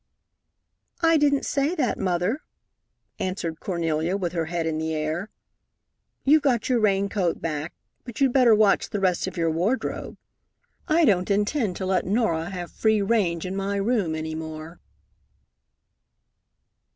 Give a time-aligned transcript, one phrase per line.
[1.01, 2.41] "I didn't say that, Mother,"
[3.19, 5.29] answered Cornelia, with her head in the air.
[6.23, 10.17] "You've got your rain coat back, but you'd better watch the rest of your wardrobe.
[10.87, 14.79] I don't intend to let Norah have free range in my room any more."